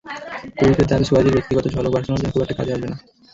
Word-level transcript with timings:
ক্রুইফের 0.57 0.87
দাবি, 0.87 1.05
সুয়ারেজের 1.05 1.35
ব্যক্তিগত 1.37 1.65
ঝলক 1.67 1.91
বার্সেলোনার 1.93 2.21
জন্য 2.21 2.33
খুব 2.33 2.43
একটা 2.43 2.57
কাজে 2.59 2.73
আসবে 2.73 2.87
না। 2.87 2.97